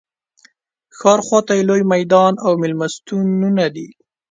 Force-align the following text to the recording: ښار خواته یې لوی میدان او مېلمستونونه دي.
ښار 0.97 1.19
خواته 1.25 1.51
یې 1.57 1.63
لوی 1.69 1.83
میدان 1.93 2.33
او 2.45 2.51
مېلمستونونه 2.61 3.65
دي. 3.75 3.87